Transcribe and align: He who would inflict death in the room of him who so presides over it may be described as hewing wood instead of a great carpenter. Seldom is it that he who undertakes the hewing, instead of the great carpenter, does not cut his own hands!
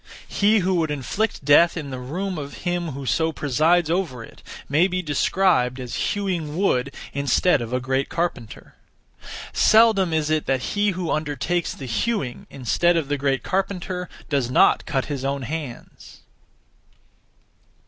He 0.27 0.61
who 0.61 0.73
would 0.77 0.89
inflict 0.89 1.45
death 1.45 1.77
in 1.77 1.91
the 1.91 1.99
room 1.99 2.39
of 2.39 2.63
him 2.65 2.93
who 2.93 3.05
so 3.05 3.31
presides 3.31 3.87
over 3.87 4.23
it 4.23 4.41
may 4.67 4.87
be 4.87 5.03
described 5.03 5.79
as 5.79 5.93
hewing 6.15 6.57
wood 6.57 6.91
instead 7.13 7.61
of 7.61 7.71
a 7.71 7.79
great 7.79 8.09
carpenter. 8.09 8.73
Seldom 9.53 10.11
is 10.11 10.31
it 10.31 10.47
that 10.47 10.63
he 10.73 10.89
who 10.97 11.11
undertakes 11.11 11.75
the 11.75 11.85
hewing, 11.85 12.47
instead 12.49 12.97
of 12.97 13.09
the 13.09 13.17
great 13.19 13.43
carpenter, 13.43 14.09
does 14.27 14.49
not 14.49 14.87
cut 14.87 15.05
his 15.05 15.23
own 15.23 15.43
hands! 15.43 16.21